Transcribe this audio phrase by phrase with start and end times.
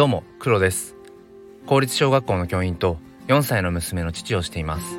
[0.00, 0.96] どうも黒です。
[1.66, 2.96] 公立小学校の教員と
[3.28, 4.96] 4歳の娘の父をしています。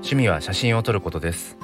[0.00, 1.56] 趣味は写真を撮ることです。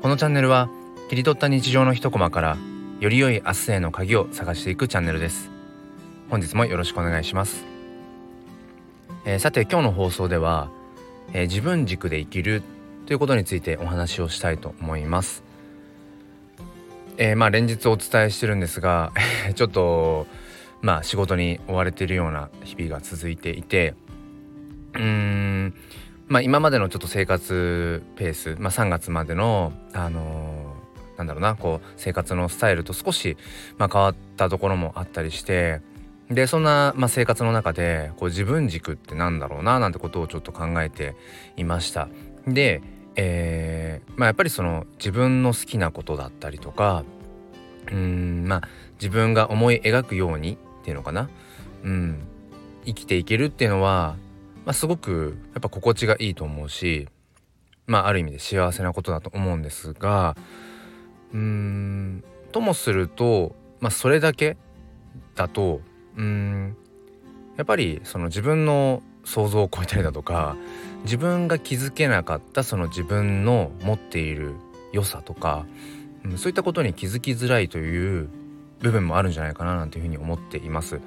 [0.00, 0.70] このチャンネルは
[1.10, 2.56] 切り取った日常の一コマから
[3.00, 5.50] より良い明日への鍵を探していくチャンネルです。
[6.30, 7.66] 本日もよろしくお願いします、
[9.26, 10.70] えー、さて今日の放送では、
[11.34, 12.62] えー、自分軸で生きる
[13.04, 15.44] ということについてお話をしたいと思います。
[17.18, 19.12] えー、まあ連日お伝えしてるんですが
[19.54, 20.26] ちょっと
[20.84, 23.94] まあ仕事に追われているような日々が続いていて
[24.92, 25.74] うーん
[26.28, 33.38] まあ今までのちょっと生活ペース、まあ、3月までのあのー、なんだろうなこう生活のスタイルと少し、
[33.78, 35.80] まあ、変わったところもあったりして
[36.30, 41.16] でそんな、まあ、生活の中でこう自分軸ってなんだろうななんてことをちょっと考えて
[41.56, 42.08] いました。
[42.46, 42.82] で、
[43.16, 47.04] えー、まあ、やっぱりその自分の好きなことだったりとか
[47.90, 48.62] うんまあ
[49.00, 51.30] 自分が思い描くようにっていうのかな？
[51.82, 52.20] うん。
[52.86, 54.16] 生きていけるっていうのは、
[54.66, 57.08] まあ、すごくやっぱ心地がいいと思うし
[57.86, 60.36] まあある意味で幸せなことだと思うんですが
[61.32, 64.58] うんともすると、まあ、それだけ
[65.34, 65.80] だと
[66.18, 66.76] うん
[67.56, 70.54] やっぱりその自分の想像を超えたりだとか
[71.04, 74.56] 自分が気づけなかったその自分の持っている
[74.92, 75.64] 良さとか、
[76.22, 78.28] うん、そういったことに気づきづらいという
[78.80, 81.00] 部分もあるんじゃないかななんていうふうに思っています。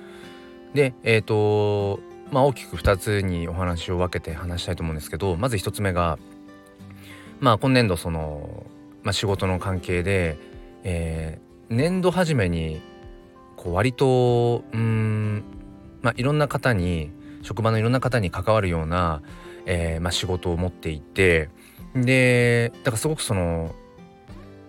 [0.73, 1.99] でえっ、ー、と
[2.31, 6.17] まあ大きく2つにお話を分けて話したいと思うんですけどまず1つ目が
[7.39, 8.65] まあ今年度その、
[9.03, 10.37] まあ、仕事の関係で、
[10.83, 12.81] えー、年度初めに
[13.55, 15.43] こう割とうん
[16.01, 19.21] まあいろんな方に職場のいろんな方に関わるような、
[19.65, 21.49] えーまあ、仕事を持っていて
[21.95, 23.73] でだからすごくその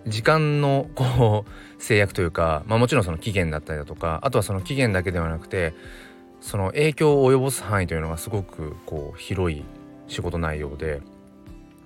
[0.08, 5.74] 時間のこう制約というか、まあ、もちろんその期限だったりだとかあとはその期限だけではなくて
[6.40, 9.64] その影響を及ぼす範囲というのがすごくこう広い
[10.06, 11.00] 仕事内容で。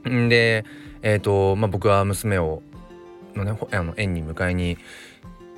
[0.05, 0.65] で、
[1.03, 2.63] えーとまあ、僕は娘を
[3.37, 4.77] の、ね、あの園に迎えに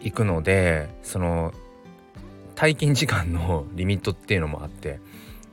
[0.03, 1.53] 行くのでその
[2.55, 5.01] 退勤時間のリミットっていうのもあって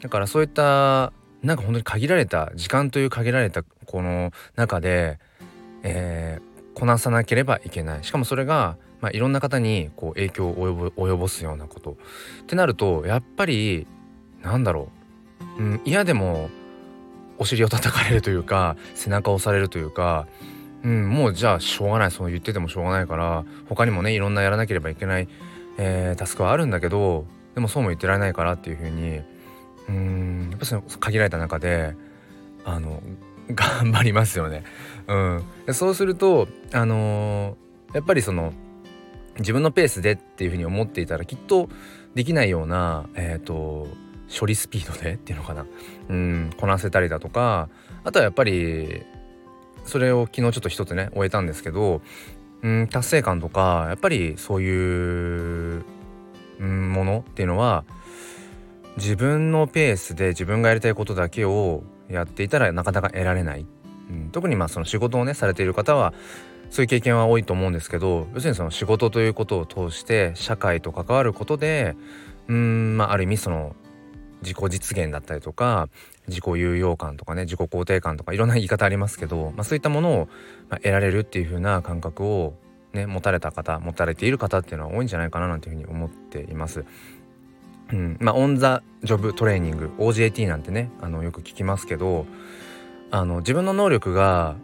[0.02, 5.20] だからそういったなんか本当に限られた時間という限られたこの中で、
[5.84, 8.04] えー、こなさなければいけない。
[8.04, 11.98] しかもそれが、まあ、いろんな方にこう影響を及ぼすようなこと。
[12.44, 13.88] ってなるとやっぱり
[14.42, 14.90] なんだろ
[15.58, 16.50] う、うん、嫌でも
[17.38, 20.28] お尻を叩かれるというか背中を押されるというか、
[20.84, 22.12] うん、もうじゃあしょうがない。
[22.12, 25.28] そう言っててもしょうがないから他にもねいろんなやらなければいけない、
[25.78, 29.22] えー、タスクはあるんだけどでもそうも言ってられないからっていうふうに
[29.90, 31.96] うんやっぱその限られた中で
[32.64, 33.02] あの
[33.56, 34.64] 頑張りますよね。
[35.08, 35.16] う
[35.72, 38.54] ん、そうするとあのー、やっぱりその
[39.40, 41.70] 自分のペースでっていうふうに思っていたらきっと
[42.16, 43.88] できないような、えーと、
[44.38, 45.66] 処理スピードでっていうのかな、
[46.10, 47.70] うん、こなせたりだとか
[48.04, 49.04] あとはやっぱり
[49.86, 52.02] それを昨日ちょっと一つね終えたんですけど、
[52.62, 55.84] うん、達成感とかやっぱりそういう、
[56.60, 57.84] うん、ものっていうのは
[58.98, 63.66] 自分のペースで自分がやりたいことだけをやっていたらなかなか得られない、
[64.10, 66.14] うん、特にまあその仕事をねされている方は
[66.70, 71.96] そういう経験は多いと思うんですけど要するにその仕事ということを通して社会と関わることで
[72.48, 73.76] うんまあある意味その
[74.42, 75.90] 自己実現だったりとか
[76.28, 80.30] 自己有用感とかね自己肯定感とかいろんな言い方ありますけど、まあ、そういったものを、
[80.70, 82.54] 得られるっていう風な感覚を
[82.94, 86.86] ね持たれた方持たれている方っていうのは多いんじゃないかななんていうふうに思っています。
[87.92, 92.26] うん、まあオン・ザ・ジョブ・トレーニング OJT なんてねあのよく聞きますけど
[93.12, 94.56] あの自分の能力が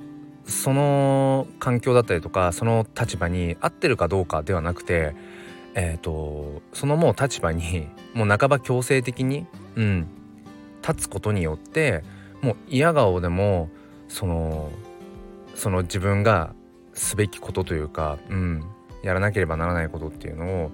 [0.46, 5.16] その環境だったりとかその立場に合ってるかどうかではなくて
[5.80, 9.46] えーと、そのもう立場にもう半ば強制的に、
[9.76, 10.08] うん、
[10.82, 12.04] 立つことによって
[12.42, 13.70] もう嫌顔でも
[14.08, 14.72] その
[15.54, 16.56] その自分が
[16.94, 18.64] すべきことというか、うん、
[19.04, 20.72] やらなければならないことっていうのを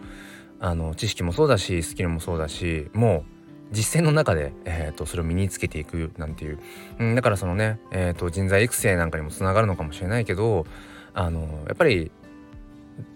[0.64, 3.26] あの知識もそうだしスキルもそうだしも
[3.72, 6.60] う実践の中で、えーと、それを身につけていくなんていう、
[7.00, 10.66] うん、だからそのね、えーと、人材育成なんかにもつながるのかもしれないけど
[11.14, 12.12] あのやっぱり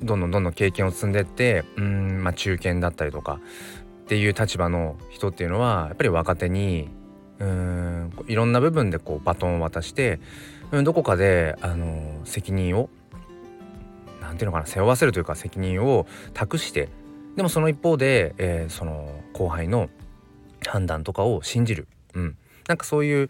[0.04, 3.40] どんどんどんどん経験を積んでってうん、まあ、中堅だったりとか
[4.04, 6.90] っていう立場の人っていうのはやっぱり若手に
[7.40, 10.20] うんいろんな部分でこうバトンを渡して、
[10.72, 12.90] うん、どこかであの責任を
[14.20, 16.90] 何ていうのかな背負わせるというか責任を託して
[17.38, 19.90] でもその一方で、えー、その後輩の
[20.66, 22.38] 判断とかを信じる、うん、
[22.68, 23.30] なんかそういう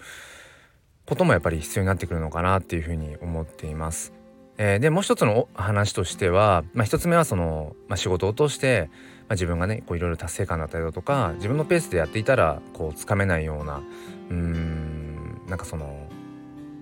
[1.06, 4.13] こともやっぱり必要になってくるのかなっていうふうに思っています。
[4.57, 8.89] えー、でもう一つの話としては、まあ、一つ目はその、まあ、仕事を通して、
[9.27, 13.81] あ、自分がねいろいろ達成感だったりだとか自分のペースでやっていたらこうつかめないような
[14.30, 16.07] うんなんかその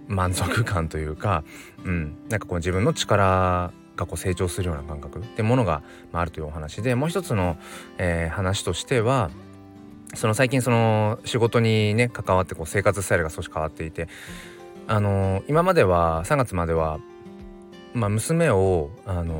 [0.07, 1.43] 満足感というか、
[1.83, 5.81] うん、なんかこう自分の力がこう成長するような感覚ってものが、
[6.11, 7.57] まあ、あるというお話でもう一つの、
[7.97, 9.31] えー、話としては
[10.13, 14.07] その最近その仕事にね関わってこう生活スタイルが少し変わっていて
[14.87, 16.99] あのー、今までは3月までは、
[17.93, 19.33] まあ、娘をあの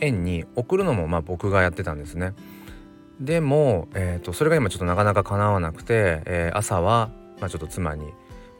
[0.00, 2.34] ー、園に送るのもまあ僕がやってたんですね。
[3.20, 8.06] でも、えーと、それが今ちょっとなかなか叶わなくて、えー、朝は、まあ、ちょっと妻に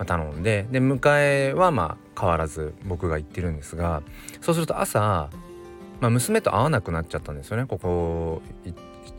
[0.04, 4.02] 頼んでで迎えはまあ変わらず僕が行ってるんですが
[4.40, 5.30] そうすると朝、
[6.00, 8.42] まあ、娘と会わなくなっちゃったんですよねここ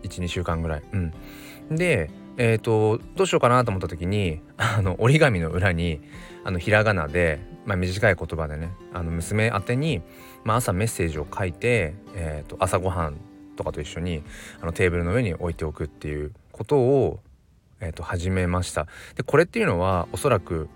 [0.04, 0.84] 12週間ぐらい。
[0.94, 1.14] うん、
[1.70, 6.00] でえーと、どうしようかなと思った時にあの折り紙の裏に
[6.44, 10.02] あのひらがなで、まあ、短い言葉でねあの娘宛てに、
[10.44, 13.18] まあ、朝メッセージを書いて、えーと、朝ごはん
[13.58, 14.24] とかと一緒に
[14.62, 17.20] あのテーブルの上に置いておくっていうことを、
[17.82, 18.88] えーと、始めました。
[19.16, 20.70] でこれっていうのはおそらく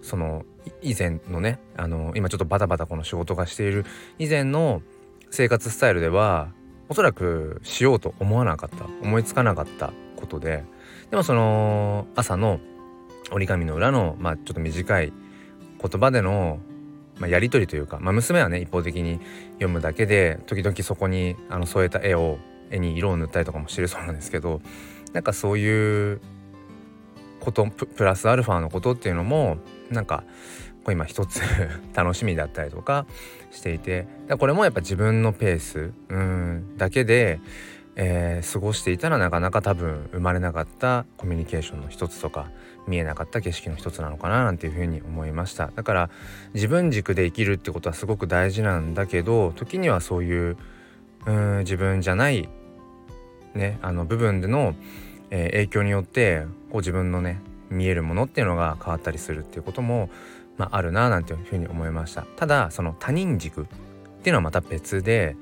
[0.00, 0.44] その
[0.80, 3.84] 以前のねあの今ちょっとバタバタこの仕事がしている
[4.18, 4.82] 以前の
[5.30, 6.48] 生活スタイルでは
[6.88, 10.64] おそらくしようと思わなかった思いつかなかったことで
[11.10, 12.60] でもその朝の
[13.30, 15.12] 折り紙の裏の、まあ、ちょっと短い
[15.80, 16.58] 言葉での、
[17.18, 19.20] まあ、やり取りというか、まあ、娘はね一方的に
[19.54, 22.38] 読むだけで時々そこにあの添えた絵を
[22.70, 24.60] 絵に色を塗ったりとかもしてるそうなんですけど
[25.12, 26.20] なんかそういう
[27.42, 29.58] ことプラスアルファのことっていうのも
[29.90, 30.22] なんか
[30.88, 31.40] 今一つ
[31.94, 33.06] 楽しみだったりとか
[33.50, 34.06] していて
[34.38, 37.40] これもやっぱ自分のペースうんだけで、
[37.96, 42.50] えー、過ごしていたらなかなか多分生まれなかったコミュニケーションの一つとか
[42.86, 45.70] 見えなかった景色の一つなのかななんていうふうに思いました。
[45.74, 46.10] だから
[46.54, 50.56] 自分軸で生きるってことはすごく大事なんだけど時にはそういう
[51.26, 52.48] うん自分じゃない
[53.54, 54.74] ねあの部分での、
[55.34, 57.40] えー、影響によってこう自分のね
[57.70, 60.10] 見えるものっていうのが変わったりするっていうことも、
[60.58, 62.22] まあ、あるななんていうふうに思いました。
[62.36, 63.64] ただその他人軸っ
[64.22, 65.34] ていうのはまた別で、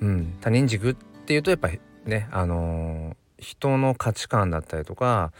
[0.00, 1.70] うん、他人軸っていうとやっぱ
[2.04, 5.32] ねあのー、人の価値観だったりとか、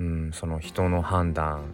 [0.00, 1.72] うん、その人の判断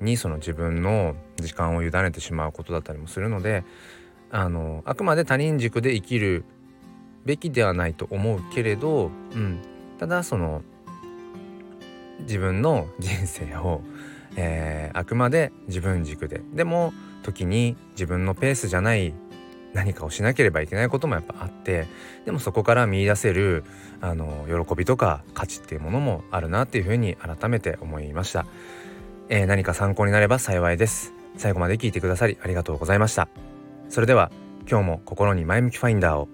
[0.00, 3.62] にその自分の時間を委ねてしまうことだったりもするので
[4.30, 6.44] あのあくまで他人軸で生きる
[7.26, 9.60] べきではないと思うけれど、うん、
[9.98, 10.62] ただその
[12.22, 13.82] 自分の人生を、
[14.36, 16.40] えー、あくまで自分軸で。
[16.54, 19.12] でも時に自分のペースじゃない
[19.74, 21.86] 何かをしなければいけないこともやっぱあって
[22.24, 23.62] でもそこから見いだせる
[24.00, 28.46] あの喜びとか価値っていうものもあるなっていうふうに改めて思いました、
[29.28, 31.12] えー、何か参考になれば幸いです。
[31.36, 33.28] 最後まで聞いてくださりありがとうございました。
[33.88, 34.30] それでは
[34.68, 36.28] 今日も心に前向きファインダーを